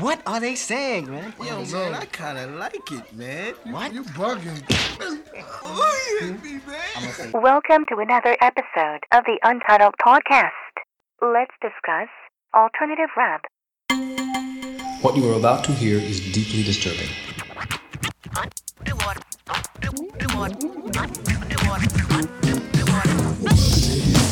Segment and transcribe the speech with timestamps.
[0.00, 1.32] What are they saying, man?
[1.36, 1.94] What Yo, man, saying?
[1.94, 3.54] I kind of like it, man.
[3.64, 3.92] What?
[3.92, 4.62] You bugging.
[5.66, 7.32] Oh, you hit me, man.
[7.32, 10.50] Welcome to another episode of the Untitled Podcast.
[11.20, 12.08] Let's discuss
[12.54, 13.42] alternative rap.
[15.02, 17.10] What you are about to hear is deeply disturbing.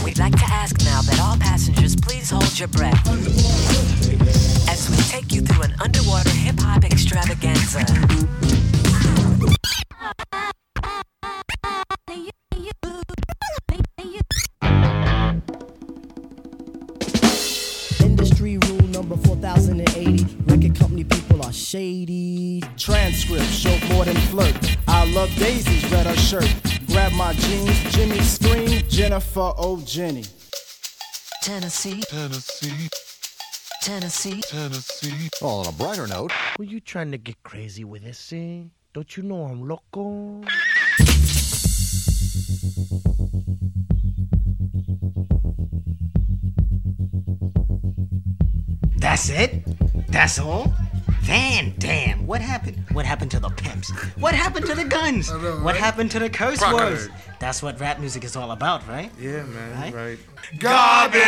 [0.05, 4.52] We'd like to ask now that all passengers please hold your breath
[4.83, 7.81] as we take you through an underwater hip hop extravaganza.
[18.05, 20.25] Industry rule number 4080.
[20.47, 22.63] Record company people are shady.
[22.77, 24.77] Transcript show more than flirt.
[24.89, 26.51] I love Daisy's red her shirt.
[26.89, 30.25] Grab my jeans, Jimmy scream, Jennifer oh Jenny.
[31.43, 32.89] Tennessee, Tennessee,
[33.83, 34.41] Tennessee.
[34.43, 35.29] Tennessee.
[35.41, 38.63] Well, on a brighter note, Were you trying to get crazy with this eh?
[38.95, 40.43] Don't you know I'm loco?
[48.99, 49.65] That's it?
[50.09, 50.73] That's all?
[51.23, 52.85] Van Dam, what happened?
[52.93, 53.91] What happened to the pimps?
[54.19, 55.31] What happened to the guns?
[55.31, 57.07] I know, What happened to the curse Rock words?
[57.07, 57.21] hard.
[57.39, 59.11] That's what rap music is all about, right?
[59.21, 59.95] Yeah, man, Right?
[59.95, 60.19] right.
[60.59, 61.23] Garbage!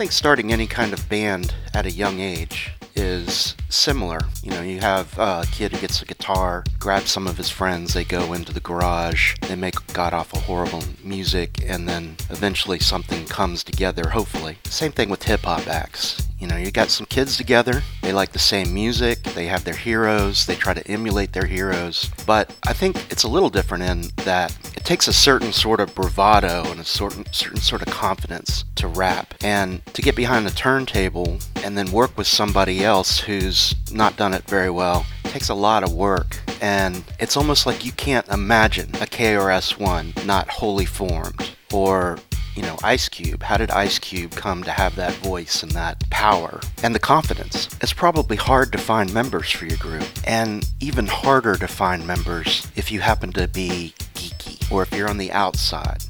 [0.00, 4.18] I think starting any kind of band at a young age is similar.
[4.42, 7.92] You know, you have a kid who gets a guitar, grabs some of his friends,
[7.92, 13.26] they go into the garage, they make god awful horrible music, and then eventually something
[13.26, 14.56] comes together, hopefully.
[14.64, 16.26] Same thing with hip hop acts.
[16.38, 19.74] You know, you got some kids together, they like the same music, they have their
[19.74, 22.10] heroes, they try to emulate their heroes.
[22.26, 25.94] But I think it's a little different in that it takes a certain sort of
[25.94, 29.34] bravado and a certain, certain sort of confidence to rap.
[29.42, 34.32] And to get behind the turntable and then work with somebody else who's not done
[34.32, 36.38] it very well takes a lot of work.
[36.62, 42.18] And it's almost like you can't imagine a KRS-One not wholly formed or
[42.56, 43.42] you know, Ice Cube.
[43.42, 47.68] How did Ice Cube come to have that voice and that power and the confidence?
[47.80, 52.66] It's probably hard to find members for your group, and even harder to find members
[52.76, 54.39] if you happen to be geeky
[54.70, 56.02] or if you're on the outside.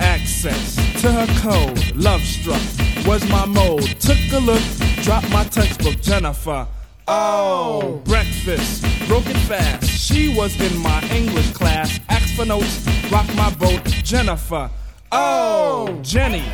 [0.00, 2.62] Access to her code, love struck
[3.06, 3.84] was my mode.
[4.00, 4.62] Took a look,
[5.02, 6.66] dropped my textbook, Jennifer.
[7.06, 9.88] Oh, breakfast, broke it fast.
[9.88, 11.98] She was in my English class.
[12.08, 14.70] Asked for notes, rock my boat, Jennifer.
[15.10, 16.44] Oh, Jenny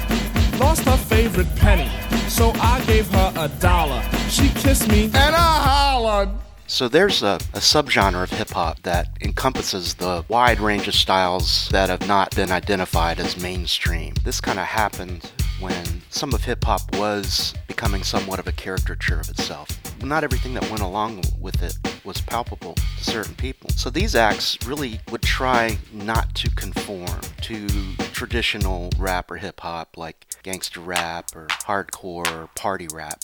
[0.59, 1.91] lost her favorite penny,
[2.29, 4.03] so I gave her a dollar.
[4.29, 6.31] She kissed me and I hollered.
[6.67, 11.69] So there's a, a subgenre of hip hop that encompasses the wide range of styles
[11.69, 14.15] that have not been identified as mainstream.
[14.25, 15.31] This kind of happened
[15.61, 19.69] when some of hip hop was becoming somewhat of a caricature of itself.
[20.03, 23.71] Not everything that went along with it was palpable to certain people.
[23.71, 27.67] So these acts really would try not to conform to
[28.13, 33.21] traditional rap or hip hop like gangster rap or hardcore or party rap.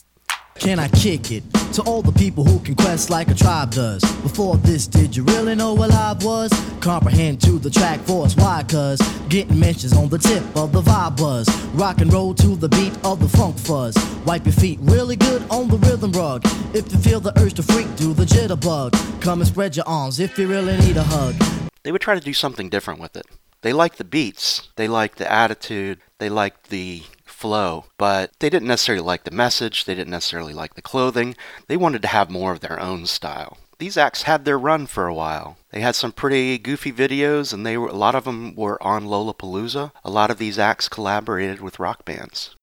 [0.59, 4.03] Can I kick it to all the people who can quest like a tribe does?
[4.23, 6.53] Before this, did you really know what live was?
[6.81, 8.63] Comprehend to the track force, why?
[8.69, 11.49] Cuz getting mentions on the tip of the vibe buzz.
[11.73, 13.97] Rock and roll to the beat of the funk fuzz.
[14.27, 16.43] Wipe your feet really good on the rhythm rug.
[16.75, 18.93] If you feel the urge to freak, do the jitterbug.
[19.23, 21.35] Come and spread your arms if you really need a hug.
[21.83, 23.27] they would try to do something different with it.
[23.63, 27.03] They liked the beats, they liked the attitude, they liked the
[27.41, 31.35] flow, but they didn't necessarily like the message, they didn't necessarily like the clothing.
[31.67, 33.57] They wanted to have more of their own style.
[33.79, 35.57] These acts had their run for a while.
[35.71, 39.07] They had some pretty goofy videos, and they were a lot of them were on
[39.07, 39.93] Lollapalooza.
[40.05, 42.55] A lot of these acts collaborated with rock bands.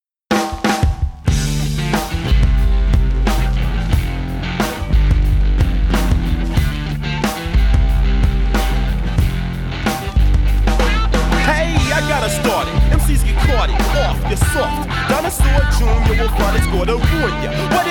[14.30, 14.90] You're soft.
[15.10, 16.12] Dinosaur Jr.
[16.20, 17.52] will find it's gonna ruin ya.
[17.72, 17.88] What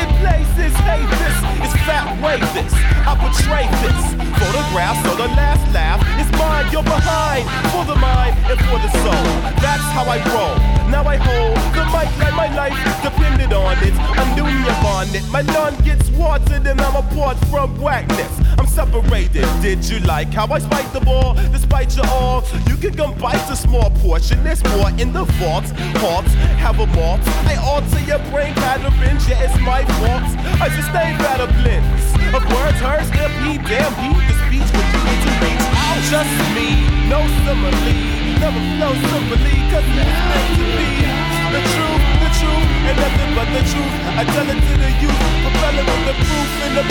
[2.38, 2.73] fat this.
[3.06, 4.27] I portray this.
[4.38, 7.44] Photographs of the last laugh is mine, you're behind.
[7.73, 9.27] For the mind and for the soul.
[9.61, 10.56] That's how I roll.
[10.91, 13.94] Now I hold the mic like my life depended on it.
[14.19, 15.25] I'm doing your bonnet.
[15.31, 18.33] My lawn gets watered and I'm apart from whackness.
[18.59, 19.47] I'm separated.
[19.62, 21.35] Did you like how I spike the ball?
[21.53, 24.43] Despite your all, you can come bite a small portion.
[24.44, 25.67] There's more in the vault.
[26.03, 27.21] Hearts have a malt.
[27.50, 29.29] I alter your brain patterns.
[29.29, 30.23] Yeah, it's my fault.
[30.61, 32.78] I sustain better blends words.
[33.67, 35.37] Damn, he the speech what you to
[36.11, 36.31] just
[37.11, 37.94] no simile.
[38.38, 40.88] Never flow simply, cause it's meant to be.
[41.50, 43.94] The truth, the truth and nothing but the truth.
[44.14, 46.84] I tell it to the youth, propelling with the proof in the.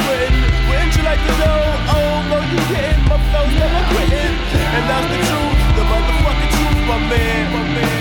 [0.68, 1.60] Wouldn't you like to know?
[1.96, 3.08] Oh, no, you didn't.
[3.08, 4.36] My flow's never quitting,
[4.76, 7.92] and that's the truth, the motherfucking truth, my man, my man.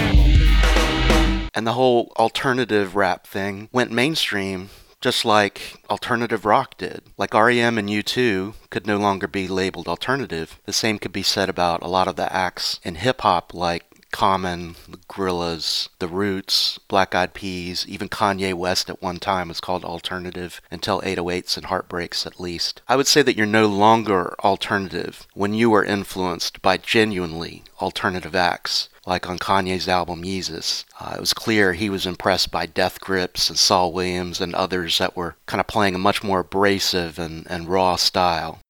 [1.54, 4.70] And the whole alternative rap thing went mainstream
[5.04, 7.02] just like alternative rock did.
[7.18, 10.58] Like REM and U2 could no longer be labeled alternative.
[10.64, 13.84] The same could be said about a lot of the acts in hip hop like
[14.12, 19.60] Common, the Gorillaz, The Roots, Black Eyed Peas, even Kanye West at one time was
[19.60, 22.80] called alternative until 808s and Heartbreaks at least.
[22.88, 28.34] I would say that you're no longer alternative when you are influenced by genuinely alternative
[28.34, 30.84] acts like on Kanye's album Yeezus.
[31.00, 34.98] Uh, it was clear he was impressed by Death Grips and Saul Williams and others
[34.98, 38.60] that were kind of playing a much more abrasive and, and raw style.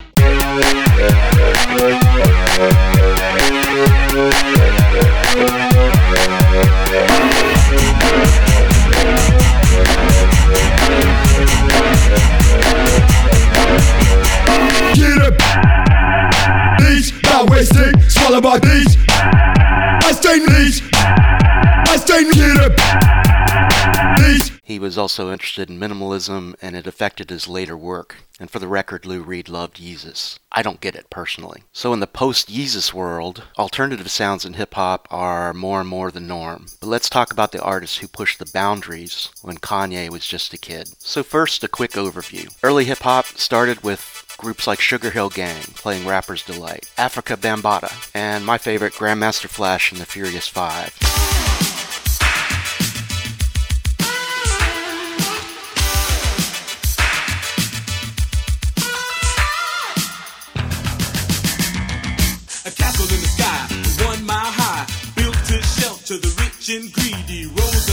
[14.94, 19.53] Get up, these, not wasting, swallow my these.
[24.62, 28.16] He was also interested in minimalism, and it affected his later work.
[28.40, 30.38] And for the record, Lou Reed loved Yeezus.
[30.50, 31.62] I don't get it personally.
[31.72, 36.66] So in the post-Yeezus world, alternative sounds in hip-hop are more and more the norm.
[36.80, 40.58] But let's talk about the artists who pushed the boundaries when Kanye was just a
[40.58, 40.88] kid.
[40.98, 42.52] So first, a quick overview.
[42.62, 48.44] Early hip-hop started with groups like Sugar Hill Gang playing Rapper's Delight, Afrika Bambaataa, and
[48.44, 50.94] my favorite, Grandmaster Flash and the Furious Five.
[62.66, 64.86] A castle in the sky, one mile high,
[65.16, 67.46] built to shelter the rich and greedy.
[67.46, 67.83] Rows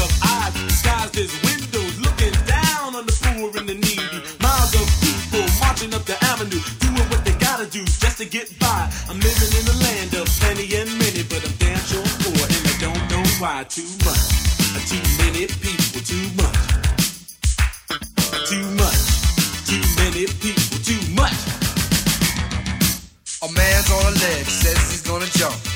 [7.72, 8.92] do just to get by.
[9.08, 12.64] I'm living in the land of plenty and many, but I'm damn sure poor, and
[12.68, 13.64] I don't know why.
[13.64, 14.28] Too much,
[14.92, 16.60] too many people, too much,
[18.52, 19.02] too much,
[19.72, 21.40] too many people, too much.
[23.42, 25.71] A man's on a ledge, says he's gonna jump.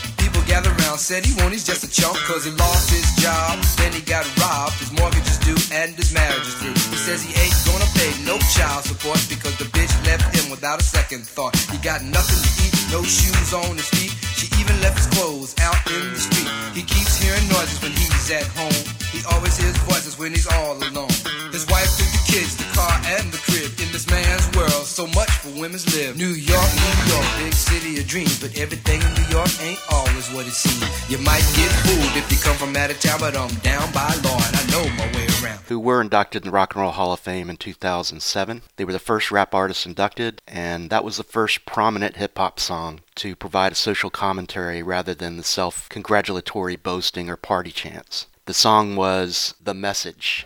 [1.05, 4.25] Said he won't, he's just a chump, cause he lost his job, then he got
[4.41, 6.73] robbed, his mortgage is due, and his marriage is through.
[6.73, 10.81] He says he ain't gonna pay no child support because the bitch left him without
[10.81, 11.53] a second thought.
[11.69, 15.53] He got nothing to eat, no shoes on his feet, she even left his clothes
[15.61, 16.49] out in the street.
[16.73, 18.81] He keeps hearing noises when he's at home,
[19.13, 21.13] he always hears voices when he's all alone.
[21.53, 21.91] His wife
[22.35, 23.71] kids, the car, and the crib.
[23.79, 26.17] In this man's world, so much for women's live.
[26.17, 30.27] New York, New York, big city of dreams, but everything in New York ain't always
[30.33, 30.83] what it seems.
[31.09, 34.11] You might get fooled if you come from out of town, but I'm down by
[34.27, 35.59] law and I know my way around.
[35.67, 38.61] who were inducted in the Rock and Roll Hall of Fame in 2007.
[38.75, 42.59] They were the first rap artists inducted, and that was the first prominent hip hop
[42.59, 48.27] song to provide a social commentary rather than the self congratulatory boasting or party chants.
[48.45, 50.45] The song was The Message.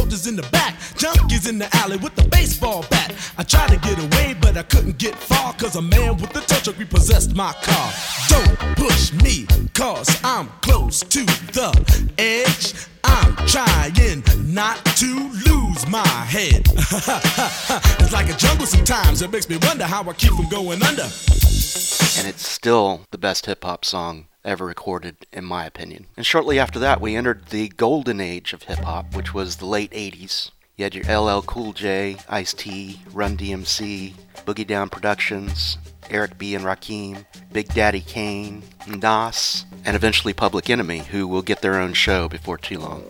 [0.11, 3.13] roaches in the back, junkies in the alley with the baseball bat.
[3.37, 6.41] I tried to get away, but I couldn't get far, cause a man with a
[6.41, 7.93] tow truck repossessed my car.
[8.27, 11.71] Don't push me, cause I'm close to the
[12.17, 12.87] edge.
[13.03, 16.67] I'm trying not to lose my head.
[17.99, 19.21] it's like a jungle sometimes.
[19.21, 21.03] It makes me wonder how I keep from going under.
[21.03, 26.07] and it's still the best hip hop song ever recorded, in my opinion.
[26.17, 29.65] And shortly after that, we entered the golden age of hip hop, which was the
[29.65, 30.51] late 80s.
[30.77, 34.13] You had your LL Cool J, Ice T, Run DMC,
[34.45, 35.77] Boogie Down Productions,
[36.09, 36.55] Eric B.
[36.55, 41.93] and Rakim, Big Daddy Kane, Nas, and eventually Public Enemy, who will get their own
[41.93, 43.03] show before too long.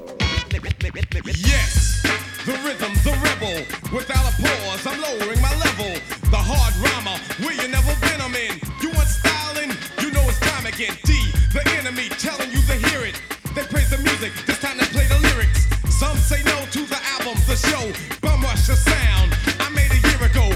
[1.37, 2.01] Yes,
[2.43, 3.65] the rebel.
[3.95, 5.99] Without a pause, I'm lowering my level.
[6.29, 7.00] The hard rhymer,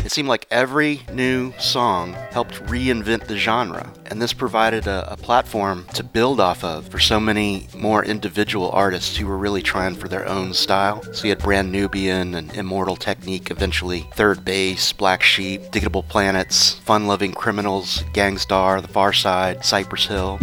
[0.06, 0.14] ago.
[0.14, 5.86] seemed like every new song helped reinvent the genre, and this provided a, a, platform
[5.94, 10.08] to build off of for so many more individual artists who were really trying for
[10.08, 11.02] their own style.
[11.14, 16.74] So you had Brand Nubian and Immortal Technique, eventually Third Base, Black Sheep, Digable Planets,
[16.76, 20.40] Fun Loving Criminals, Gang Starr, The Pharcyde, Cypress Hill.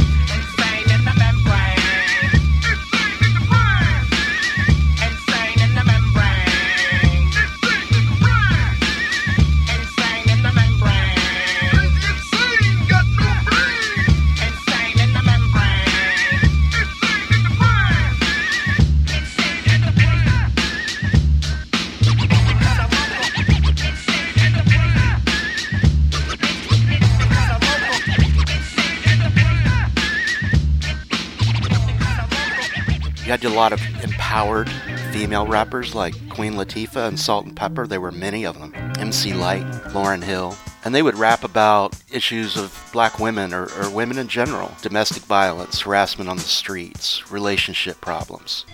[33.52, 34.70] Lot of empowered
[35.12, 37.86] female rappers like Queen Latifah and Salt-N-Pepa.
[37.86, 38.72] There were many of them.
[38.98, 40.56] MC Lyte, Lauryn Hill.
[40.84, 45.22] And they would rap about issues of black women or, or women in general domestic
[45.24, 48.64] violence, harassment on the streets, relationship problems.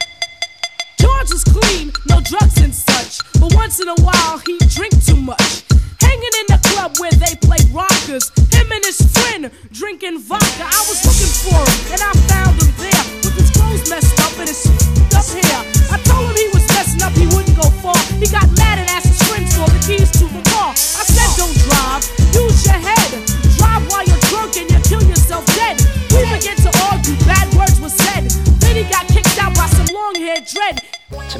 [1.00, 3.18] George is clean, no drugs and such.
[3.40, 5.64] But once in a while, he drink too much.
[6.00, 8.30] Hanging in the club where they play rockers.
[8.54, 10.64] Him and his friend drinking vodka.
[10.64, 14.27] I was looking for him, and I found him there with his clothes messed up
[14.40, 14.62] and his
[15.14, 15.62] up here.
[15.90, 17.98] I told him he was messing up, he wouldn't go far.
[18.22, 20.70] He got mad and asked his friends for the keys to the car.
[20.70, 22.02] I said, Don't drive,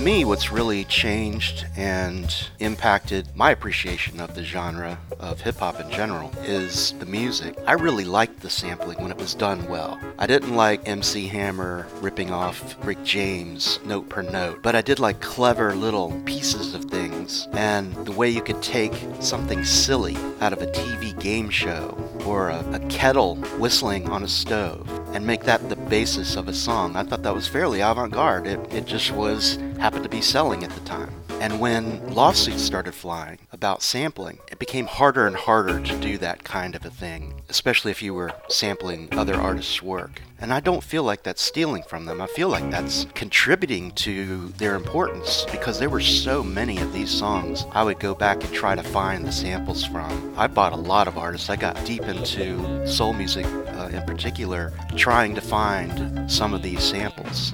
[0.09, 5.91] me, what's really changed and impacted my appreciation of the genre of hip hop in
[5.91, 7.55] general is the music.
[7.67, 10.00] I really liked the sampling when it was done well.
[10.19, 14.99] I didn't like MC Hammer ripping off Rick James note per note, but I did
[14.99, 20.55] like clever little pieces of things and the way you could take something silly out
[20.55, 25.45] of a TV game show or a, a kettle whistling on a stove and make
[25.45, 26.97] that the basis of a song.
[26.97, 28.47] I thought that was fairly avant garde.
[28.47, 29.59] It, it just was
[29.99, 31.12] happened to be selling at the time.
[31.40, 36.45] And when lawsuits started flying about sampling, it became harder and harder to do that
[36.45, 40.23] kind of a thing, especially if you were sampling other artists' work.
[40.40, 42.21] And I don't feel like that's stealing from them.
[42.21, 47.11] I feel like that's contributing to their importance because there were so many of these
[47.11, 50.33] songs I would go back and try to find the samples from.
[50.37, 51.50] I bought a lot of artists.
[51.50, 56.85] I got deep into soul music uh, in particular, trying to find some of these
[56.85, 57.52] samples.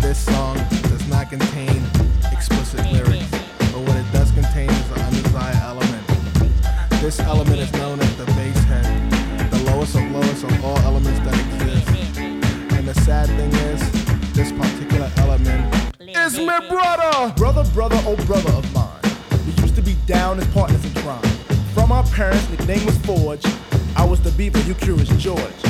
[0.00, 1.82] This song does not contain
[2.30, 3.30] explicit lyrics,
[3.72, 6.06] but what it does contain is an undesired element.
[7.00, 9.10] This element is known as the basehead,
[9.50, 12.18] the lowest of lowest of all elements that exist.
[12.18, 17.34] And the sad thing is, this particular element is my brother!
[17.36, 19.00] Brother, brother, oh brother of mine.
[19.46, 21.22] We used to be down as partners in crime.
[21.74, 23.44] From our parents, nickname was Forge.
[23.96, 25.62] I was the beaver, you curious George.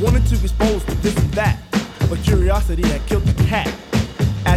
[0.00, 1.60] Wanted to expose to this and that,
[2.08, 3.72] but curiosity had killed the cat.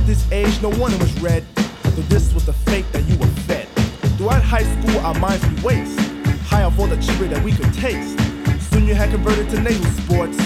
[0.03, 3.33] At this age, no wonder was red, though this was the fate that you were
[3.47, 3.69] fed.
[4.17, 5.97] Throughout high school, our minds we waste,
[6.43, 8.19] high off all the cheaper that we could taste.
[8.69, 10.37] Soon you had converted to naval sports.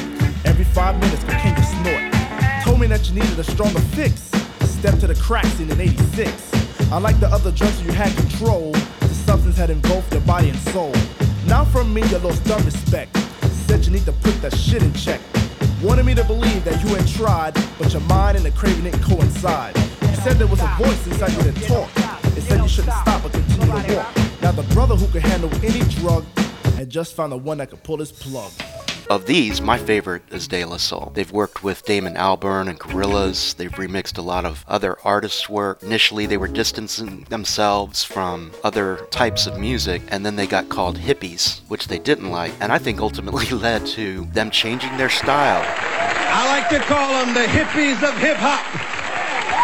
[0.45, 2.13] Every five minutes, became to snort.
[2.65, 4.29] Told me that you needed a stronger fix.
[4.61, 6.29] Step to the crack scene in 86.
[6.91, 10.93] Unlike the other drugs you had control, the substance had engulfed your body and soul.
[11.47, 13.17] Now from me, you lost dumb respect.
[13.65, 15.19] Said you need to put that shit in check.
[15.83, 19.03] Wanted me to believe that you had tried, but your mind and the craving didn't
[19.03, 19.77] coincide.
[19.77, 22.35] You said there was a voice inside you that talked.
[22.35, 24.41] It said you shouldn't stop but continue to walk.
[24.41, 26.25] Now the brother who could handle any drug
[26.77, 28.51] had just found the one that could pull his plug.
[29.09, 31.13] Of these, my favorite is De La Soul.
[31.15, 33.55] They've worked with Damon Albarn and Gorillaz.
[33.55, 35.81] They've remixed a lot of other artists' work.
[35.81, 40.97] Initially, they were distancing themselves from other types of music, and then they got called
[40.97, 45.63] hippies, which they didn't like, and I think ultimately led to them changing their style.
[45.65, 48.65] I like to call them the hippies of hip hop.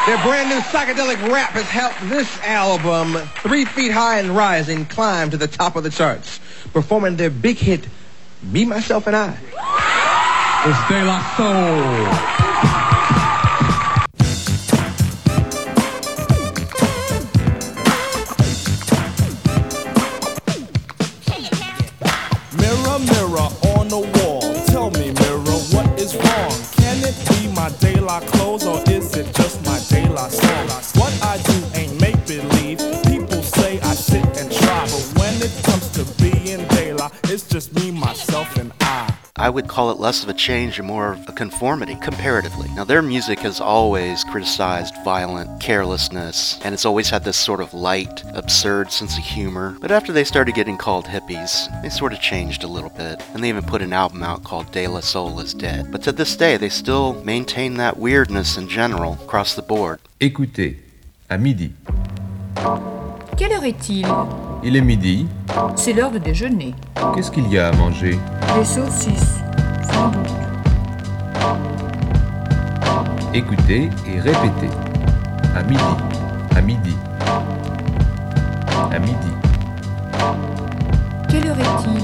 [0.08, 5.30] Their brand new psychedelic rap has helped this album, Three Feet High and Rising, climb
[5.32, 6.40] to the top of the charts,
[6.72, 7.86] performing their big hit,
[8.52, 9.30] Me, Myself, and I.
[10.66, 12.43] It's De La Soul.
[39.44, 39.54] I.
[39.54, 42.70] I would call it less of a change and more of a conformity, comparatively.
[42.76, 47.74] Now, their music has always criticized violent carelessness, and it's always had this sort of
[47.74, 49.76] light, absurd sense of humor.
[49.80, 53.44] But after they started getting called hippies, they sort of changed a little bit, and
[53.44, 55.92] they even put an album out called De La Soul is Dead.
[55.92, 60.00] But to this day, they still maintain that weirdness in general across the board.
[60.20, 60.78] Écoutez,
[61.30, 61.74] à midi.
[63.38, 65.28] Quelle heure est-il Il est midi.
[65.76, 66.74] C'est l'heure de déjeuner.
[67.14, 68.18] Qu'est-ce qu'il y a à manger?
[68.58, 69.42] Des saucisses,
[69.92, 70.32] sans doute.
[73.34, 74.70] Écoutez et répétez.
[75.54, 75.84] À midi.
[76.56, 76.96] À midi.
[78.90, 79.34] À midi.
[81.28, 82.04] Quelle heure est-il?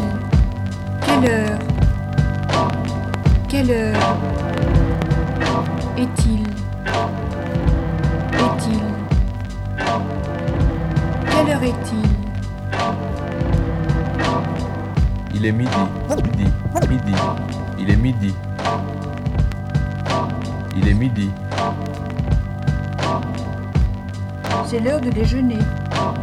[1.06, 1.60] Quelle heure?
[3.48, 4.18] Quelle heure?
[5.98, 6.42] Est-il?
[8.34, 8.82] Est-il?
[11.32, 12.09] Quelle heure est-il?
[15.40, 15.72] Il est midi.
[16.22, 16.52] Midi.
[16.90, 17.14] Midi.
[17.80, 18.36] Il est midi.
[20.76, 21.30] Il est midi.
[24.66, 25.60] C'est l'heure de déjeuner.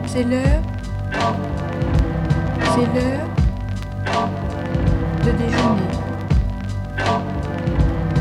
[0.07, 0.61] C'est l'heure.
[2.75, 3.27] C'est l'heure
[5.25, 5.89] de déjeuner.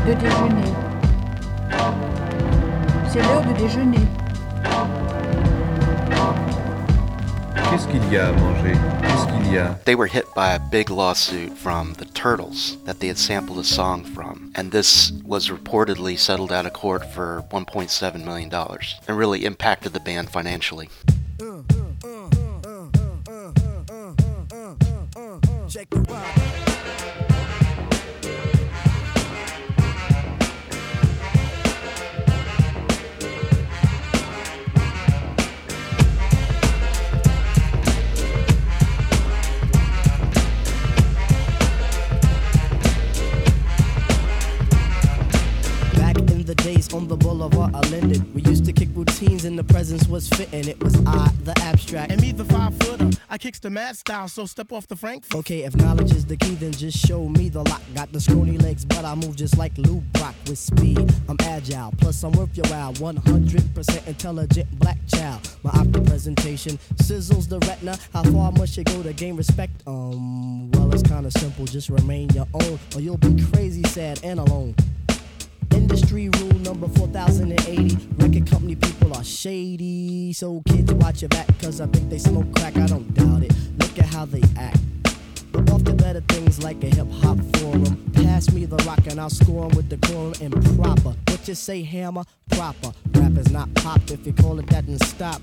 [0.06, 0.72] De déjeuner.
[3.10, 4.06] C'est l'heure de déjeuner.
[7.76, 10.58] Qu'est-ce qu'il y a à manger Qu'est-ce qu'il y a They were hit by a
[10.58, 15.50] big lawsuit from the Turtles that they had sampled a song from, and this was
[15.50, 20.88] reportedly settled out of court for $1.7 million and really impacted the band financially.
[25.68, 26.45] Check the vibe.
[49.46, 50.68] And the presence was fitting.
[50.68, 52.10] It was I, the abstract.
[52.12, 53.10] And me, the five footer.
[53.30, 55.24] I kicks the mad style, so step off the Frank.
[55.34, 57.80] Okay, if knowledge is the key, then just show me the lock.
[57.94, 60.98] Got the scrawny legs, but I move just like Lou Brock with speed.
[61.28, 62.92] I'm agile, plus I'm worth your while.
[62.94, 65.48] 100% intelligent black child.
[65.62, 67.96] My opera presentation sizzles the retina.
[68.12, 69.72] How far must you go to gain respect?
[69.86, 71.66] Um, well, it's kinda simple.
[71.66, 74.74] Just remain your own, or you'll be crazy, sad, and alone.
[75.88, 78.08] Industry rule number 4080.
[78.16, 80.32] Record company people are shady.
[80.32, 82.76] So kids watch your back, cause I think they smoke crack.
[82.76, 83.54] I don't doubt it.
[83.78, 84.80] Look at how they act.
[85.52, 88.10] But off to better things like a hip hop forum.
[88.14, 91.14] Pass me the rock and I'll score 'em with the quorum and proper.
[91.28, 92.24] What you say, hammer?
[92.50, 92.92] Proper.
[93.12, 94.00] Rap is not pop.
[94.10, 95.40] If you call it that, then stop.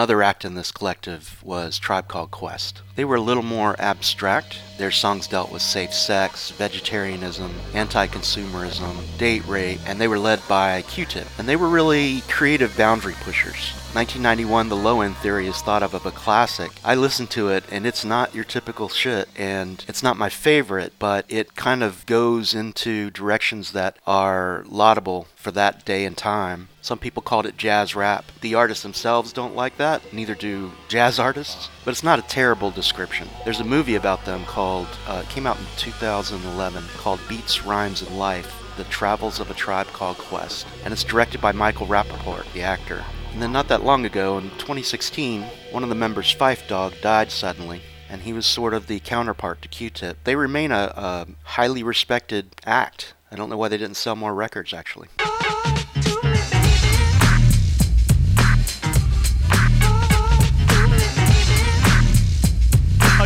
[0.00, 2.80] Another act in this collective was Tribe Called Quest.
[2.96, 4.58] They were a little more abstract.
[4.78, 10.40] Their songs dealt with safe sex, vegetarianism, anti consumerism, date rape, and they were led
[10.48, 11.26] by Q Tip.
[11.36, 13.72] And they were really creative boundary pushers.
[13.92, 16.70] 1991, The Low End Theory is thought of as a classic.
[16.82, 20.94] I listened to it, and it's not your typical shit, and it's not my favorite,
[20.98, 26.69] but it kind of goes into directions that are laudable for that day and time.
[26.82, 28.24] Some people called it jazz rap.
[28.40, 32.70] The artists themselves don't like that, neither do jazz artists, but it's not a terrible
[32.70, 33.28] description.
[33.44, 38.18] There's a movie about them called, uh, came out in 2011, called Beats, Rhymes, and
[38.18, 42.62] Life The Travels of a Tribe Called Quest, and it's directed by Michael Rapaport, the
[42.62, 43.04] actor.
[43.32, 47.30] And then not that long ago, in 2016, one of the members, Phife Dawg, died
[47.30, 50.24] suddenly, and he was sort of the counterpart to Q-Tip.
[50.24, 53.12] They remain a, a highly respected act.
[53.30, 55.08] I don't know why they didn't sell more records, actually.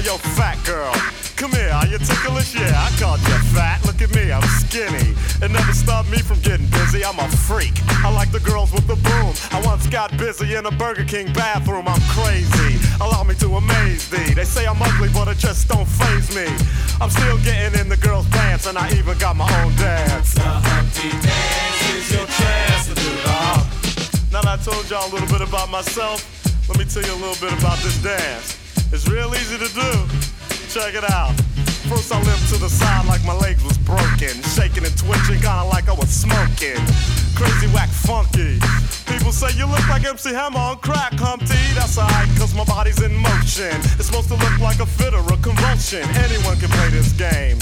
[0.05, 0.93] Yo, fat girl.
[1.37, 2.55] Come here, are you ticklish?
[2.55, 3.85] Yeah, I called you fat.
[3.87, 5.17] Look at me, I'm skinny.
[5.43, 7.05] It never stopped me from getting busy.
[7.05, 7.73] I'm a freak.
[8.05, 9.33] I like the girls with the boom.
[9.51, 11.89] I once got busy in a Burger King bathroom.
[11.89, 12.79] I'm crazy.
[13.01, 14.35] Allow me to amaze thee.
[14.35, 16.47] They say I'm ugly, but it just don't phase me.
[17.01, 20.35] I'm still getting in the girls' pants, and I even got my own dance.
[20.35, 23.05] The Humpty Dance is your chance to do.
[24.31, 26.21] Now that I told y'all a little bit about myself,
[26.69, 28.64] let me tell you a little bit about this dance.
[28.95, 29.91] It's real easy to do.
[30.71, 31.35] Check it out.
[31.91, 34.41] First I limped to the side like my legs was broken.
[34.55, 37.24] Shaking and twitching, kinda like I was smoking.
[37.35, 38.59] Crazy whack funky.
[39.07, 41.55] people say you look like MC Hammer on crack, Humpty.
[41.75, 43.75] That's alright, cause my body's in motion.
[43.99, 46.03] It's supposed to look like a fit or a convulsion.
[46.17, 47.59] Anyone can play this game.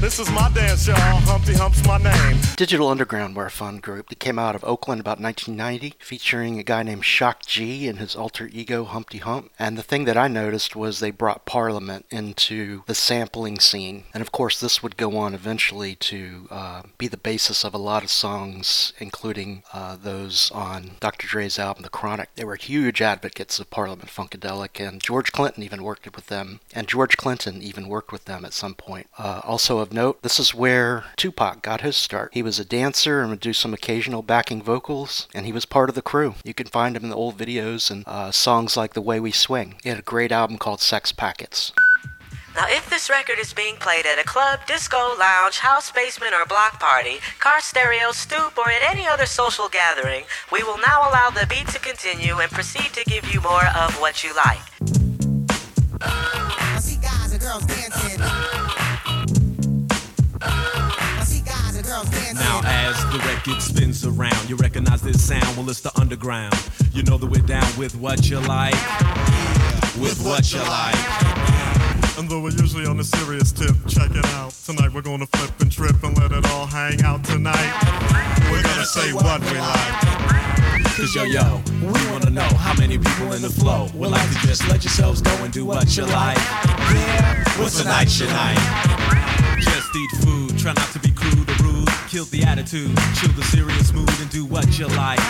[0.00, 0.96] This is my dance, y'all.
[0.96, 2.36] Humpty Hump's my name.
[2.56, 6.62] Digital Underground were a fun group that came out of Oakland about 1990, featuring a
[6.62, 9.50] guy named Shock G and his alter ego Humpty Hump.
[9.58, 14.04] And the thing that I noticed was they brought Parliament into the sampling scene.
[14.12, 17.78] And of course, this would go on eventually to uh, be the basis of a
[17.78, 19.15] lot of songs, including
[19.72, 21.26] uh, those on Dr.
[21.26, 22.28] Dre's album The Chronic.
[22.34, 26.60] They were huge advocates of Parliament Funkadelic, and George Clinton even worked with them.
[26.74, 29.08] And George Clinton even worked with them at some point.
[29.18, 32.30] Uh, also of note, this is where Tupac got his start.
[32.34, 35.88] He was a dancer and would do some occasional backing vocals, and he was part
[35.88, 36.34] of the crew.
[36.44, 39.32] You can find him in the old videos and uh, songs like The Way We
[39.32, 39.76] Swing.
[39.82, 41.72] He had a great album called Sex Packets.
[42.56, 46.46] Now, if this record is being played at a club, disco, lounge, house basement, or
[46.46, 51.28] block party, car stereo, stoop, or at any other social gathering, we will now allow
[51.28, 54.58] the beat to continue and proceed to give you more of what you like.
[56.00, 58.22] I see guys and girls dancing.
[60.40, 62.36] I see guys and girls dancing.
[62.36, 65.58] Now, as the record spins around, you recognize this sound.
[65.58, 66.56] Well, it's the underground.
[66.94, 68.72] You know that we're down with what you like.
[70.00, 71.55] With what you like.
[72.18, 74.50] And though we're usually on a serious tip, check it out.
[74.64, 77.72] Tonight we're gonna flip and trip and let it all hang out tonight.
[78.50, 80.86] We're gonna say what we like.
[80.96, 84.46] Cause yo, yo, we wanna know how many people in the flow would like to
[84.46, 86.38] just let yourselves go and do what you like.
[86.38, 88.56] Yeah, what's tonight's your night?
[89.60, 91.88] Just eat food, try not to be crude or rude.
[92.08, 95.20] Kill the attitude, chill the serious mood, and do what you like.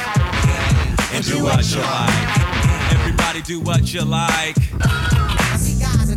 [1.13, 2.93] And do what you like.
[2.93, 4.57] Everybody do what you like.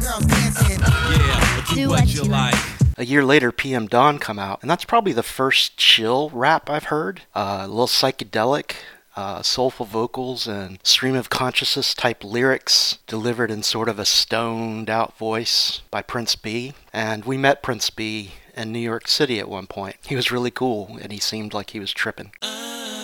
[0.02, 0.80] I see guys and girls dancing.
[0.80, 2.56] Yeah, do, what, you like.
[2.98, 6.86] A year later, PM Dawn come out, and that's probably the first chill rap I've
[6.86, 7.22] heard.
[7.34, 8.74] Uh, a little psychedelic,
[9.16, 14.90] uh, soulful vocals, and stream of consciousness type lyrics delivered in sort of a stoned
[14.90, 16.74] out voice by Prince Be.
[16.92, 19.96] And we met Prince Be in New York City at one point.
[20.06, 22.32] He was really cool, and he seemed like he was tripping.
[22.42, 22.99] Yeah.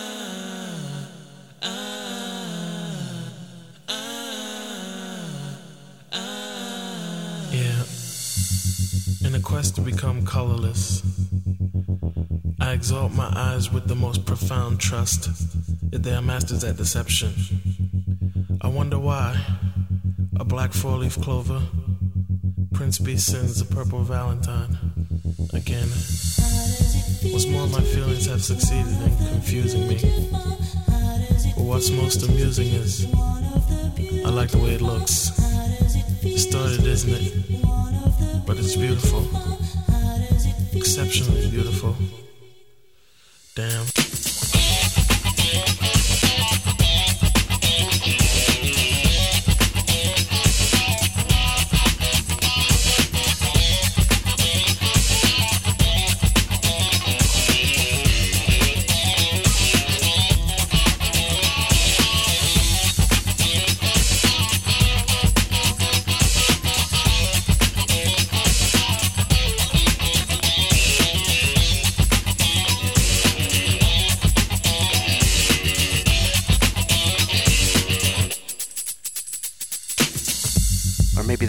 [9.25, 11.01] In a quest to become colorless,
[12.61, 15.29] I exalt my eyes with the most profound trust,
[15.91, 17.33] yet they are masters at deception.
[18.61, 19.35] I wonder why
[20.39, 21.59] a black four leaf clover,
[22.73, 24.77] Prince Be sends a purple valentine.
[25.53, 25.87] Again,
[27.31, 29.97] what's more, my feelings have succeeded in confusing me.
[31.55, 33.11] But what's most amusing is
[34.23, 35.31] I like the way it looks.
[36.21, 37.45] It started, isn't it?
[38.45, 39.27] But it's beautiful.
[40.73, 41.95] Exceptionally beautiful.
[43.55, 43.85] Damn.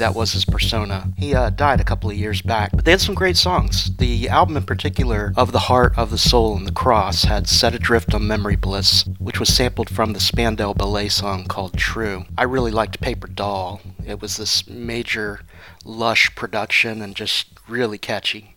[0.07, 1.11] That was his persona.
[1.16, 3.90] He uh, died a couple of years back, but they had some great songs.
[3.97, 7.75] The album in particular, Of the Heart, of the Soul, and the Cross, had Set
[7.75, 12.25] Adrift on Memory Bliss, which was sampled from the Spandau Ballet song called True.
[12.38, 13.81] I really liked Paper Doll.
[14.07, 15.40] It was this major,
[15.85, 18.55] lush production and just really catchy.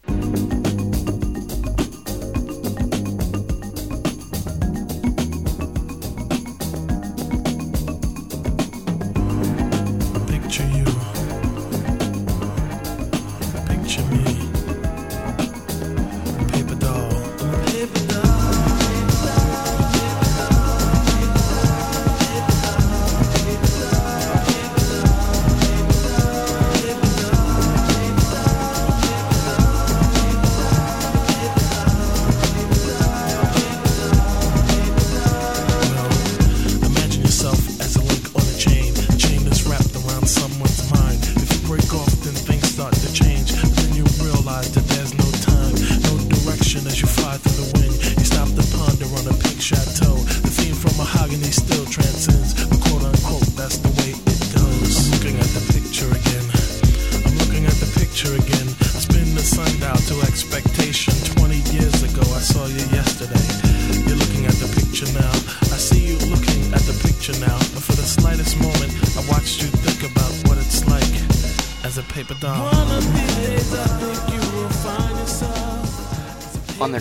[42.80, 43.69] start to change.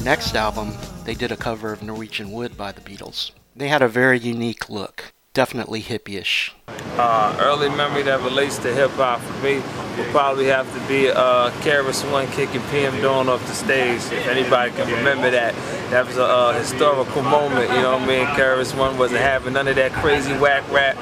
[0.08, 0.72] Next album,
[1.04, 3.30] they did a cover of Norwegian Wood by the Beatles.
[3.54, 6.54] They had a very unique look, definitely hippie-ish.
[6.96, 9.56] Uh, early memory that relates to hip hop for me
[9.98, 14.00] would probably have to be uh, KRS-One kicking PM Dawn off the stage.
[14.10, 15.54] If anybody can remember that,
[15.90, 17.68] that was a uh, historical moment.
[17.70, 18.24] You know I mean?
[18.28, 20.96] KRS-One wasn't having none of that crazy whack rap.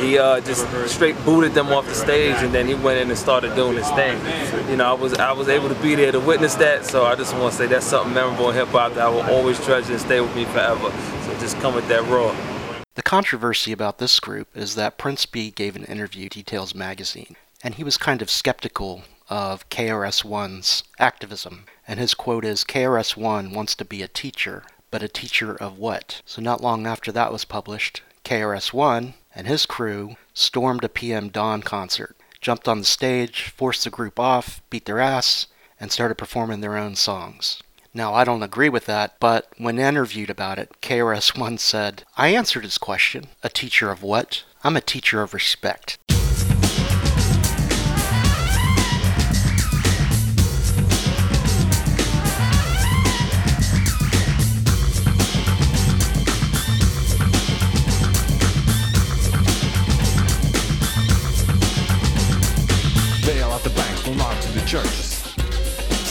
[0.00, 3.18] He uh, just straight booted them off the stage, and then he went in and
[3.18, 4.18] started doing his thing.
[4.70, 7.16] You know, I was I was able to be there to witness that, so I
[7.16, 9.92] just want to say that's something memorable in hip hop that I will always treasure
[9.92, 10.90] and stay with me forever.
[11.24, 12.34] So just come with that raw.
[12.94, 17.36] The controversy about this group is that Prince Be gave an interview to Details magazine,
[17.62, 21.64] and he was kind of skeptical of KRS-One's activism.
[21.86, 26.20] And his quote is, KRS-One wants to be a teacher, but a teacher of what?
[26.26, 31.62] So not long after that was published, KRS-One and his crew stormed a PM Dawn
[31.62, 35.46] concert, jumped on the stage, forced the group off, beat their ass,
[35.78, 37.62] and started performing their own songs.
[37.92, 42.28] Now, I don't agree with that, but when interviewed about it, KRS One said, I
[42.28, 43.28] answered his question.
[43.42, 44.44] A teacher of what?
[44.62, 45.98] I'm a teacher of respect.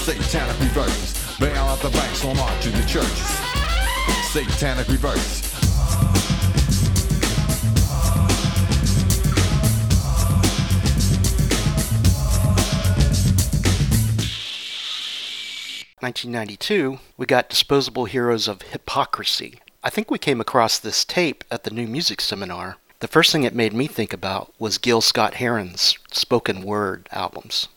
[0.10, 1.38] Satanic reverses.
[1.38, 2.82] Bail out the banks, will march to the.
[4.32, 5.54] Satanic reverses.
[16.00, 19.60] 1992, we got Disposable Heroes of Hypocrisy.
[19.84, 22.78] I think we came across this tape at the New Music Seminar.
[23.00, 27.68] The first thing it made me think about was Gil Scott Heron's spoken word albums.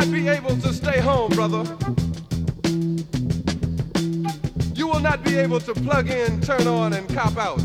[0.00, 1.62] Not be able to stay home, brother.
[4.74, 7.60] You will not be able to plug in, turn on, and cop out.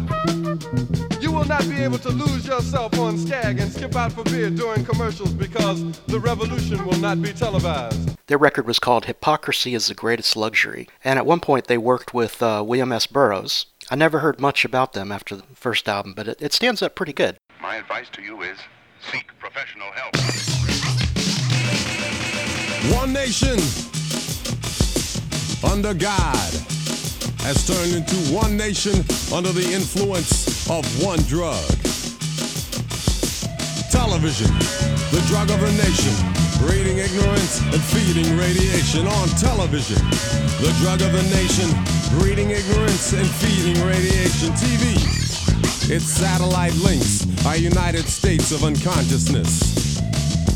[1.22, 4.50] You will not be able to lose yourself on Skag and skip out for beer
[4.50, 8.18] during commercials because the revolution will not be televised.
[8.28, 12.14] Their record was called Hypocrisy is the Greatest Luxury, and at one point they worked
[12.14, 13.08] with uh, William S.
[13.08, 13.68] Burroughs.
[13.90, 16.96] I never heard much about them after the first album, but it, it stands up
[16.96, 17.38] pretty good.
[17.62, 18.58] My advice to you is
[19.10, 21.05] seek professional help.
[22.94, 23.58] One nation
[25.64, 26.52] under God
[27.42, 28.94] has turned into one nation
[29.34, 31.66] under the influence of one drug.
[33.90, 34.54] Television,
[35.10, 36.14] the drug of the nation,
[36.62, 39.98] breeding ignorance and feeding radiation on television.
[40.62, 41.70] The drug of the nation,
[42.20, 44.54] breeding ignorance and feeding radiation.
[44.54, 44.94] TV,
[45.90, 49.85] its satellite links are United States of unconsciousness.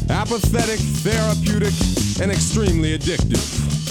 [0.10, 1.74] Apathetic, therapeutic,
[2.20, 3.89] and extremely addictive.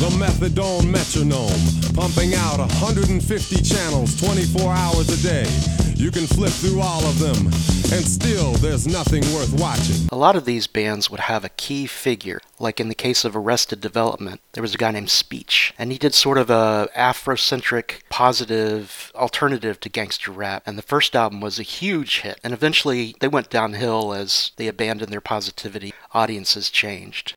[0.00, 5.46] The methadone metronome, pumping out 150 channels 24 hours a day.
[5.94, 10.08] You can flip through all of them, and still there's nothing worth watching.
[10.10, 13.36] A lot of these bands would have a key figure, like in the case of
[13.36, 18.00] Arrested Development, there was a guy named Speech, and he did sort of a Afrocentric,
[18.10, 23.14] positive alternative to gangster rap, and the first album was a huge hit, and eventually
[23.20, 27.36] they went downhill as they abandoned their positivity, audiences changed.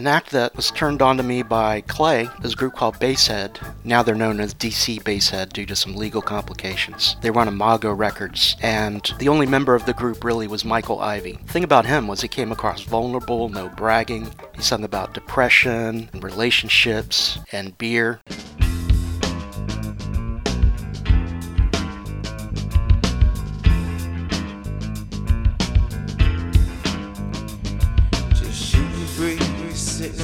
[0.00, 3.60] An act that was turned on to me by Clay is a group called Basehead.
[3.84, 7.16] Now they're known as DC Basehead due to some legal complications.
[7.20, 11.38] They run Imago Records, and the only member of the group really was Michael Ivey.
[11.48, 14.30] Thing about him was he came across vulnerable, no bragging.
[14.56, 18.22] He sung about depression, and relationships, and beer.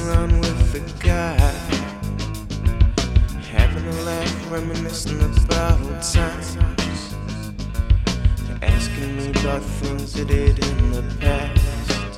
[0.07, 1.37] Around with a guy.
[3.51, 6.57] Having a laugh, reminiscing about old times.
[8.61, 12.09] Asking me about things I did in the past.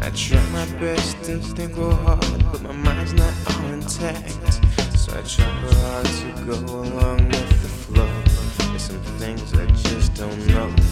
[0.00, 4.60] I try my best to think real hard, but my mind's not all intact.
[4.98, 8.10] So I try hard to go along with the flow.
[8.70, 10.89] There's some things I just don't know.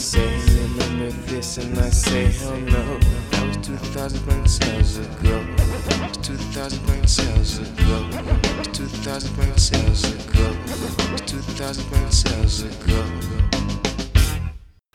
[0.00, 2.98] They say remember this and I say hell no
[3.32, 9.36] That was 2,000 brain cells ago It was 2,000 brain cells ago It was 2,000
[9.36, 13.59] brain cells ago It was 2,000 brain cells ago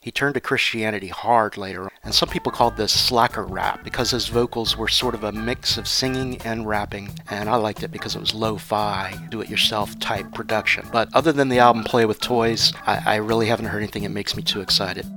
[0.06, 4.28] He turned to Christianity hard later, and some people called this slacker rap because his
[4.28, 8.16] vocals were sort of a mix of singing and rapping, and I liked it because
[8.16, 10.88] it was lo-fi, do-it-yourself type production.
[10.92, 14.10] But other than the album Play with Toys, I, I really haven't heard anything that
[14.10, 15.08] makes me too excited.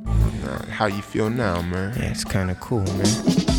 [0.71, 1.95] How you feel now, man?
[1.95, 3.58] Yeah, it's kind of cool, man.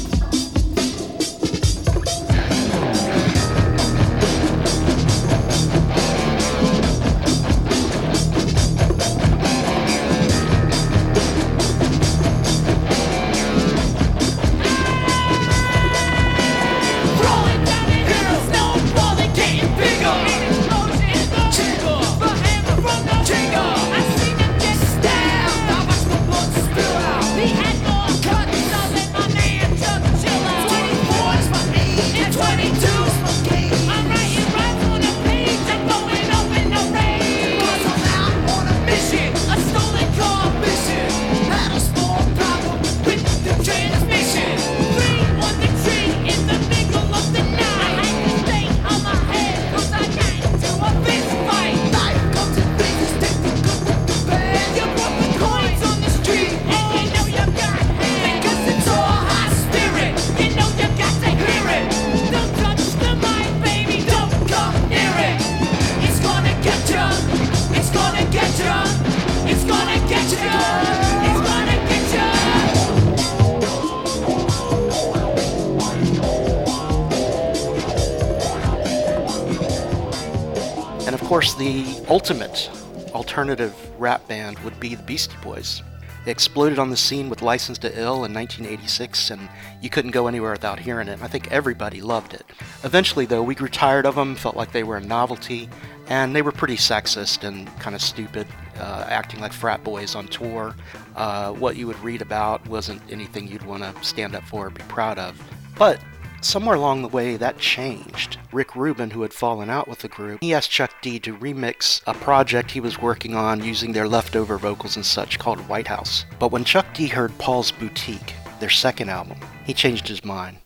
[82.10, 82.70] Ultimate
[83.14, 85.84] alternative rap band would be the Beastie Boys.
[86.26, 89.48] They exploded on the scene with License to Ill in 1986, and
[89.82, 91.22] you couldn't go anywhere without hearing it.
[91.22, 92.46] I think everybody loved it.
[92.84, 95.70] Eventually, though, we grew tired of them, felt like they were a novelty,
[96.08, 98.48] and they were pretty sexist and kind of stupid,
[98.80, 100.76] uh, acting like frat boys on tour.
[101.16, 104.70] Uh, what you would read about wasn't anything you'd want to stand up for or
[104.70, 105.42] be proud of.
[105.78, 106.02] But
[106.42, 108.38] somewhere along the way, that changed.
[108.52, 112.02] Rick Rubin, who had fallen out with the group, he asked Chuck D to remix
[112.08, 116.26] a project he was working on using their leftover vocals and such called White House.
[116.40, 120.58] But when Chuck D heard Paul's Boutique, their second album, he changed his mind.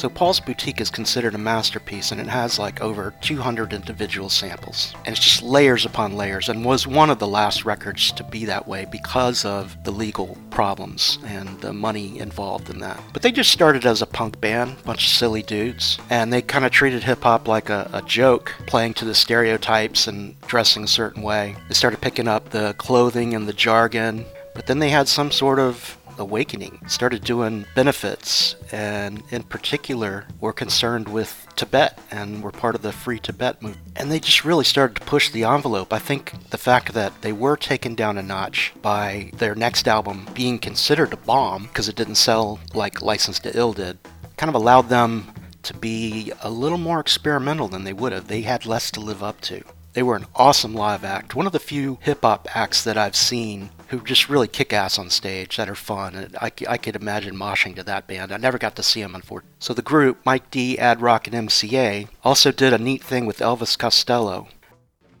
[0.00, 4.94] So Paul's Boutique is considered a masterpiece and it has like over 200 individual samples.
[5.04, 8.46] And it's just layers upon layers and was one of the last records to be
[8.46, 12.98] that way because of the legal problems and the money involved in that.
[13.12, 16.64] But they just started as a punk band, bunch of silly dudes, and they kind
[16.64, 20.88] of treated hip hop like a, a joke, playing to the stereotypes and dressing a
[20.88, 21.56] certain way.
[21.68, 24.24] They started picking up the clothing and the jargon,
[24.54, 30.52] but then they had some sort of awakening, started doing benefits, and in particular were
[30.52, 33.86] concerned with Tibet and were part of the Free Tibet movement.
[33.96, 35.92] And they just really started to push the envelope.
[35.92, 40.28] I think the fact that they were taken down a notch by their next album
[40.34, 43.98] being considered a bomb because it didn't sell like License to Ill did,
[44.36, 48.28] kind of allowed them to be a little more experimental than they would have.
[48.28, 49.62] They had less to live up to.
[49.92, 51.34] They were an awesome live act.
[51.34, 54.98] One of the few hip hop acts that I've seen who just really kick ass
[54.98, 56.14] on stage that are fun.
[56.14, 58.30] And I, I could imagine moshing to that band.
[58.30, 59.56] I never got to see them, unfortunately.
[59.58, 63.38] So the group, Mike D, Ad Rock, and MCA, also did a neat thing with
[63.38, 64.46] Elvis Costello.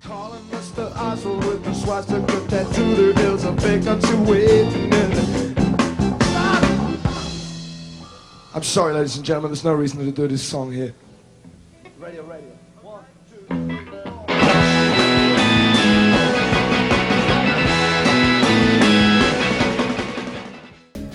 [0.02, 0.96] Mr.
[0.96, 3.12] Oswald with the swastika tattoo.
[3.12, 5.50] There is a vacancy waiting in the...
[8.54, 10.94] I'm sorry, ladies and gentlemen, there's no reason to do this song here.
[11.98, 12.56] Radio, radio.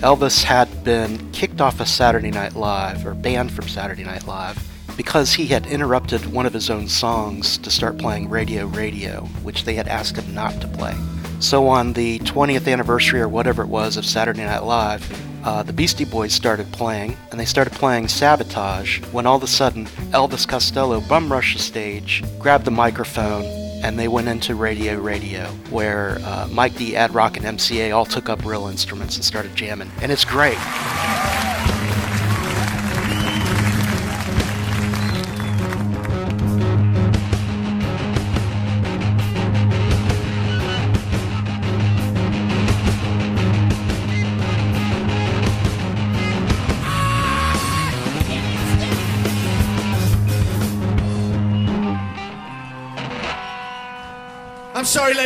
[0.06, 4.56] Elvis had been kicked off of Saturday Night Live, or banned from Saturday Night Live,
[4.96, 9.64] because he had interrupted one of his own songs to start playing Radio Radio, which
[9.64, 10.94] they had asked him not to play.
[11.40, 15.04] So on the 20th anniversary or whatever it was of Saturday Night Live,
[15.44, 19.48] uh, the Beastie Boys started playing, and they started playing Sabotage when all of a
[19.48, 24.98] sudden Elvis Costello bum rushed the stage, grabbed the microphone, and they went into Radio
[24.98, 29.24] Radio, where uh, Mike D, Ad Rock, and MCA all took up real instruments and
[29.24, 29.92] started jamming.
[30.02, 30.58] And it's great.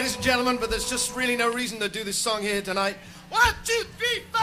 [0.01, 2.97] Ladies and gentlemen, but there's just really no reason to do this song here tonight.
[3.29, 4.41] One, two, three, four!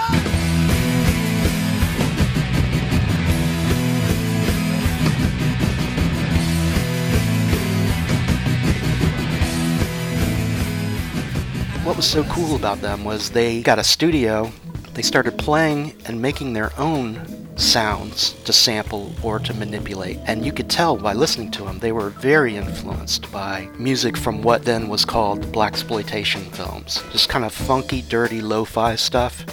[11.83, 14.51] What was so cool about them was they got a studio,
[14.97, 20.17] they started playing and making their own sounds to sample or to manipulate.
[20.25, 24.41] And you could tell by listening to them, they were very influenced by music from
[24.41, 27.03] what then was called black exploitation films.
[27.11, 29.45] Just kind of funky, dirty, lo-fi stuff.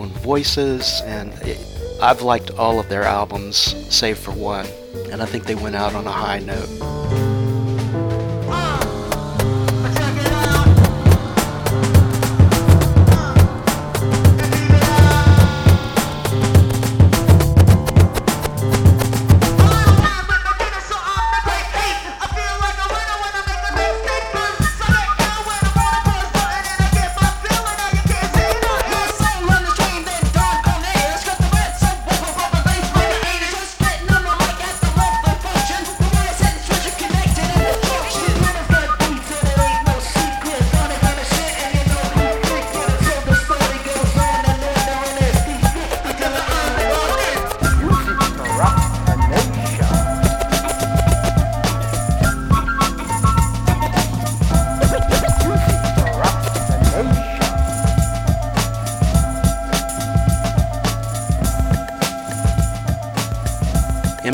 [0.00, 1.58] Own voices and it,
[2.00, 3.56] I've liked all of their albums
[3.94, 4.66] save for one
[5.12, 6.89] and I think they went out on a high note.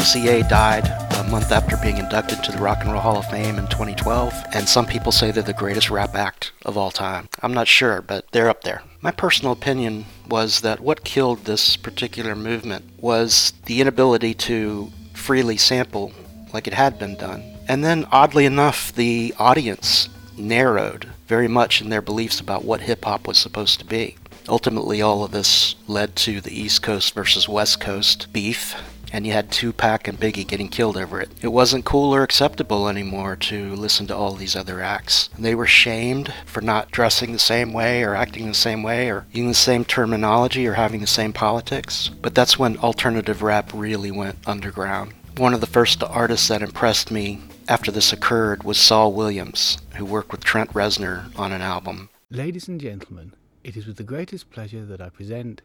[0.06, 0.86] MCA died
[1.16, 4.32] a month after being inducted to the Rock and Roll Hall of Fame in 2012,
[4.52, 7.28] and some people say they're the greatest rap act of all time.
[7.42, 8.82] I'm not sure, but they're up there.
[9.00, 15.56] My personal opinion was that what killed this particular movement was the inability to freely
[15.56, 16.12] sample
[16.54, 17.42] like it had been done.
[17.66, 23.04] And then, oddly enough, the audience narrowed very much in their beliefs about what hip
[23.04, 24.16] hop was supposed to be.
[24.48, 28.76] Ultimately, all of this led to the East Coast versus West Coast beef,
[29.12, 31.30] and you had Tupac and Biggie getting killed over it.
[31.42, 35.30] It wasn't cool or acceptable anymore to listen to all these other acts.
[35.38, 39.26] They were shamed for not dressing the same way or acting the same way or
[39.30, 42.08] using the same terminology or having the same politics.
[42.08, 45.14] But that's when alternative rap really went underground.
[45.36, 50.04] One of the first artists that impressed me after this occurred was Saul Williams, who
[50.04, 52.08] worked with Trent Reznor on an album.
[52.30, 55.62] Ladies and gentlemen, it is with the greatest pleasure that I present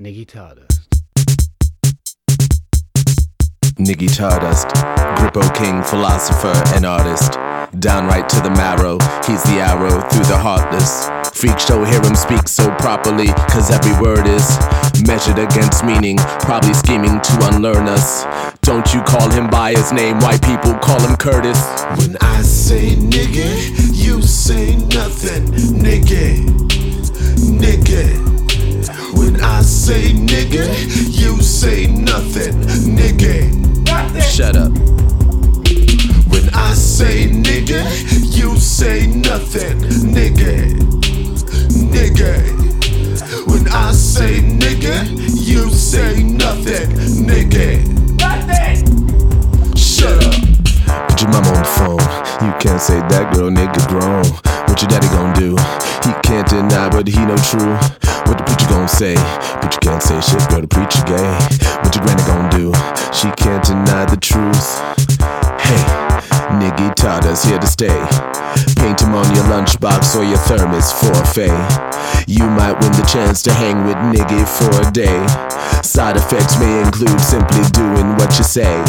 [0.00, 0.79] Niggy Tardust.
[3.78, 4.68] Niggy Tardust,
[5.16, 7.32] Grippo King, philosopher and artist.
[7.78, 11.08] Downright to the marrow, he's the arrow through the heartless.
[11.38, 14.58] Freak show, hear him speak so properly, cause every word is
[15.06, 18.24] measured against meaning, probably scheming to unlearn us.
[18.62, 21.60] Don't you call him by his name, white people call him Curtis.
[21.96, 25.46] When I say nigga, you say nothing,
[25.80, 26.44] nigga.
[27.60, 28.29] nigga,
[31.08, 32.54] you say nothing,
[32.96, 33.50] nigga.
[34.22, 34.72] Shut up.
[36.30, 37.82] When I say nigga,
[38.34, 39.78] you say nothing,
[40.14, 40.74] nigga.
[41.92, 43.46] Nigga.
[43.46, 45.06] When I say nigga,
[45.46, 46.88] you say nothing,
[47.26, 48.22] nigga.
[48.22, 48.59] Up.
[51.20, 52.06] Your mama on the phone.
[52.40, 54.24] You can't say that girl, nigga grown.
[54.64, 55.52] What your daddy gon' do?
[56.00, 57.76] He can't deny, but he know true.
[58.24, 59.20] What the preacher gon' say?
[59.60, 60.64] Preacher can't say shit, girl.
[60.64, 61.28] The preacher gay.
[61.84, 62.72] What your granny gon' do?
[63.12, 64.80] She can't deny the truth.
[65.60, 65.84] Hey,
[66.56, 68.00] nigga taught us here to stay.
[68.80, 71.52] Paint him on your lunchbox or your thermos forfeit.
[72.24, 75.20] You might win the chance to hang with nigga for a day.
[75.84, 78.80] Side effects may include simply doing what you say.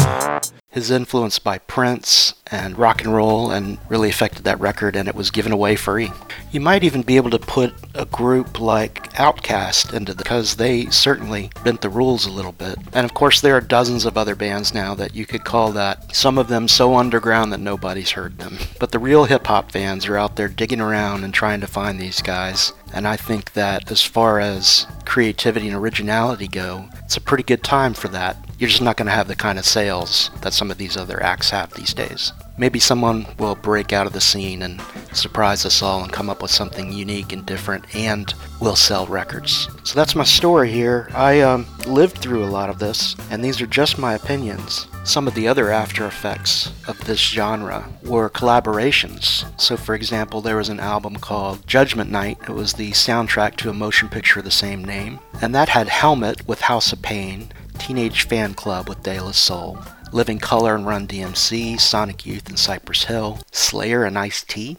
[0.72, 5.14] His influence by Prince and rock and roll and really affected that record and it
[5.14, 6.10] was given away free.
[6.50, 10.86] You might even be able to put a group like Outkast into the because they
[10.86, 12.78] certainly bent the rules a little bit.
[12.94, 16.14] And of course there are dozens of other bands now that you could call that
[16.14, 18.56] some of them so underground that nobody's heard them.
[18.80, 22.00] But the real hip hop fans are out there digging around and trying to find
[22.00, 22.72] these guys.
[22.94, 27.62] And I think that as far as creativity and originality go, it's a pretty good
[27.62, 28.36] time for that.
[28.62, 31.20] You're just not going to have the kind of sales that some of these other
[31.20, 32.32] acts have these days.
[32.56, 34.80] Maybe someone will break out of the scene and
[35.12, 39.68] surprise us all and come up with something unique and different and will sell records.
[39.82, 41.08] So that's my story here.
[41.12, 44.86] I um, lived through a lot of this, and these are just my opinions.
[45.02, 49.44] Some of the other after effects of this genre were collaborations.
[49.60, 52.38] So, for example, there was an album called Judgment Night.
[52.42, 55.18] It was the soundtrack to a motion picture of the same name.
[55.40, 59.78] And that had Helmet with House of Pain, Teenage Fanclub with De La Soul,
[60.12, 64.76] Living Colour and Run DMC, Sonic Youth and Cypress Hill, Slayer and Ice T.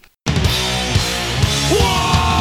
[1.76, 2.32] Our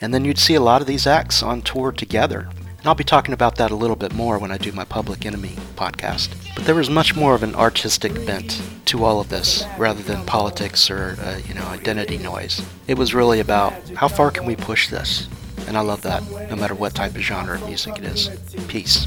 [0.00, 2.48] And then you'd see a lot of these acts on tour together.
[2.78, 5.26] And I'll be talking about that a little bit more when I do my Public
[5.26, 6.30] Enemy podcast.
[6.54, 10.24] But there was much more of an artistic bent to all of this rather than
[10.24, 12.66] politics or, uh, you know, identity noise.
[12.88, 15.28] It was really about how far can we push this?
[15.66, 18.30] And I love that, no matter what type of genre of music it is.
[18.68, 19.06] Peace.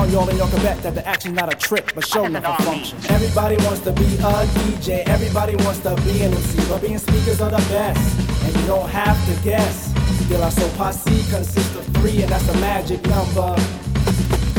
[0.09, 2.97] y'all, and y'all can bet that the action's not a trick, but show never function.
[3.09, 7.41] Everybody wants to be a DJ, everybody wants to be an MC, but being speakers
[7.41, 9.91] are the best, and you don't have to guess.
[10.27, 13.55] De La Soul Posse consists of three, and that's a magic number.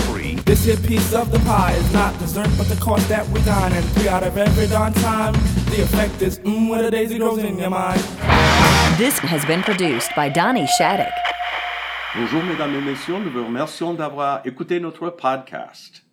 [0.03, 0.35] Three.
[0.45, 3.73] This here piece of the pie is not dessert, but the cost that we dine.
[3.73, 5.33] And three out of every darn time,
[5.71, 8.01] the effect is mmm, when a daisy grows in your mind.
[8.99, 11.13] This has been produced by Donnie Shattuck.
[12.15, 16.05] Bonjour mesdames et messieurs, nous vous remercions d'avoir écouté notre podcast.